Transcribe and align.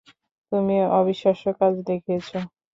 তুমি 0.51 0.75
অবিশ্বাস্য 0.91 1.45
কাজ 1.59 1.73
দেখিয়েছ! 1.87 2.29